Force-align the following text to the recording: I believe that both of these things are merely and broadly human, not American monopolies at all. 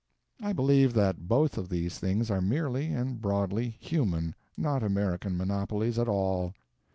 I 0.41 0.51
believe 0.51 0.93
that 0.95 1.27
both 1.27 1.59
of 1.59 1.69
these 1.69 1.99
things 1.99 2.31
are 2.31 2.41
merely 2.41 2.87
and 2.87 3.21
broadly 3.21 3.69
human, 3.79 4.33
not 4.57 4.81
American 4.81 5.37
monopolies 5.37 5.99
at 5.99 6.07
all. 6.07 6.55